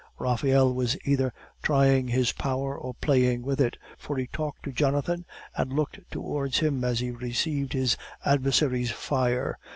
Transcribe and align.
Raphael 0.17 0.73
was 0.73 0.97
either 1.05 1.31
trying 1.61 2.07
his 2.07 2.31
power 2.31 2.75
or 2.75 2.95
playing 2.95 3.43
with 3.43 3.61
it, 3.61 3.77
for 3.99 4.17
he 4.17 4.25
talked 4.25 4.63
to 4.63 4.71
Jonathan, 4.71 5.25
and 5.55 5.71
looked 5.71 5.99
towards 6.09 6.57
him 6.57 6.83
as 6.83 7.01
he 7.01 7.11
received 7.11 7.73
his 7.73 7.97
adversary's 8.25 8.89
fire. 8.89 9.59